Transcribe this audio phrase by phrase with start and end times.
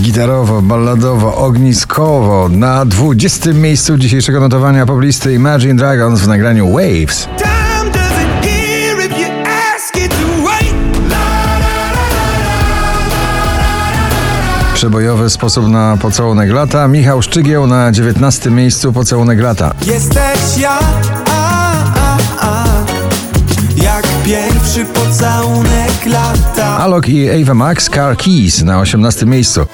[0.00, 2.48] Gitarowo, balladowo, ogniskowo.
[2.48, 3.52] Na 20.
[3.52, 7.28] miejscu dzisiejszego notowania poblisty Imagine Dragons w nagraniu Waves.
[14.74, 16.88] Przebojowy sposób na pocałunek lata.
[16.88, 18.50] Michał Szczygieł na 19.
[18.50, 19.74] miejscu pocałunek lata.
[19.86, 20.78] Jesteś ja,
[21.30, 22.64] a, a, a,
[23.76, 25.81] jak pierwszy pocałunek.
[26.58, 29.26] Alok i Ava Max Car Keys na 18.
[29.26, 29.66] miejscu.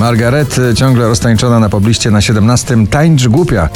[0.00, 2.86] Margaret y, ciągle roztańczona na pobliście na 17.
[2.86, 3.68] Tańcz głupia.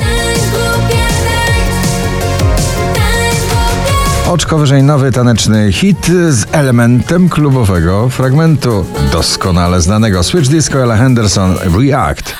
[4.28, 11.56] Oczko wyżej nowy taneczny hit z elementem klubowego fragmentu doskonale znanego Switch Disco Ella Henderson
[11.78, 12.34] React.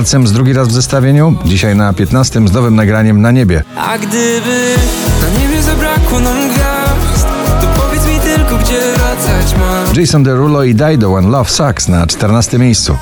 [0.00, 3.62] Z drugi raz w zestawieniu, dzisiaj na 15 z nowym nagraniem na niebie.
[3.76, 4.74] A gdyby
[5.22, 7.26] na niebie zabrakło nam gwiazd,
[7.60, 9.96] to powiedz mi tylko, gdzie wracać mam.
[9.96, 12.96] Jason Derulo i Dido When Love Sucks na 14 miejscu.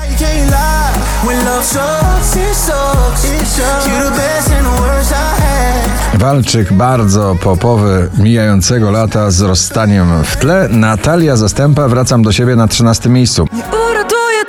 [6.13, 10.67] Walczyk bardzo popowy mijającego lata z rozstaniem w tle.
[10.71, 13.47] Natalia Zastępa wracam do siebie na 13 miejscu.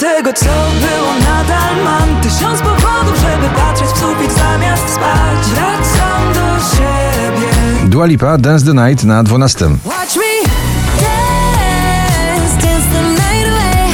[0.02, 0.44] Tego, co
[0.80, 5.46] było, nadal mam tysiąc powodów, żeby patrzeć w sufit zamiast spać.
[5.54, 7.88] Wracam do siebie.
[7.88, 9.64] Dua Lipa Dance the Night na 12.
[9.64, 10.50] Watch me.
[11.00, 13.88] Dance, dance the night away.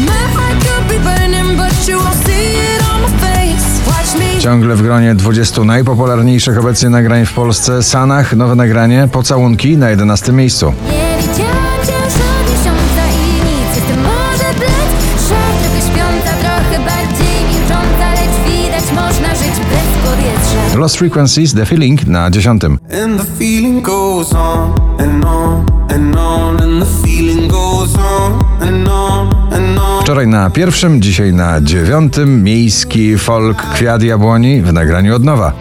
[0.00, 3.86] My heart could be burning, but you won't see it on my face.
[3.86, 4.40] Watch me.
[4.40, 7.82] Ciągle w gronie 20 najpopularniejszych obecnie nagrań w Polsce.
[7.82, 10.72] Sanach nowe nagranie Pocałunki na 11 miejscu.
[10.90, 12.27] Nie widziałam cię
[20.88, 22.48] Lost Frequencies The Feeling na 10.
[22.88, 28.88] And the feeling goes on and on and on and the feeling goes on and
[28.88, 30.02] on and on.
[30.02, 35.52] Wczoraj na pierwszym, dzisiaj na dziewiątym miejski folk Kwiat Jabłoni w nagraniu od nowa.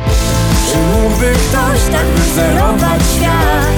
[0.71, 3.77] Czy mógłby ktoś tak wyzerować świat,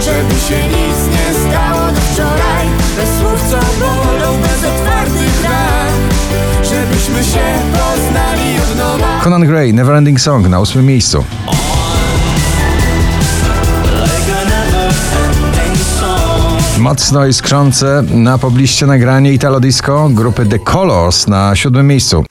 [0.00, 2.66] żeby się nic nie stało do wczoraj?
[2.96, 5.94] Bez słów co bolą, bez otwartych ran,
[6.62, 8.31] żebyśmy się poznali od nowa.
[9.22, 11.24] Conan Gray Neverending Song na ósmym miejscu.
[16.78, 22.24] Mocno iskrzące na pobliście nagranie Italo Disco grupy The Colors na siódmym miejscu.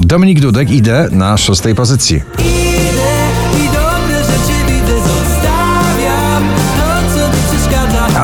[0.00, 2.22] Dominik Dudek idę na szóstej pozycji.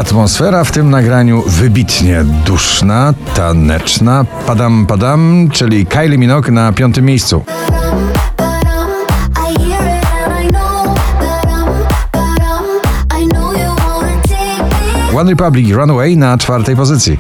[0.04, 4.24] Atmosfera w tym nagraniu wybitnie duszna, taneczna.
[4.46, 7.44] Padam, padam, czyli Kylie Minogue na piątym miejscu.
[15.16, 17.18] One Republic Runaway na czwartej pozycji.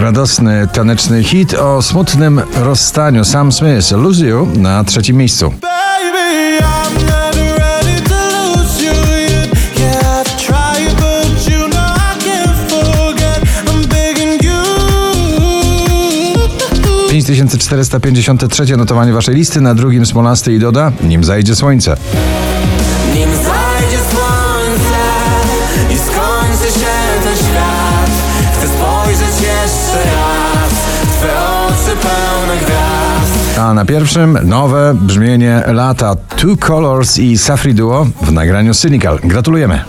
[0.00, 5.52] Radosny, taneczny hit o smutnym rozstaniu Sam Smith Lose You na trzecim miejscu.
[12.68, 13.40] Forget.
[13.66, 14.62] I'm begging you.
[17.10, 21.96] 5453 notowanie waszej listy, na drugim Smolasty i Doda, nim zajdzie słońce.
[33.66, 39.18] A na pierwszym nowe brzmienie lata Two Colors i Safri Duo w nagraniu Cynical.
[39.24, 39.80] Gratulujemy.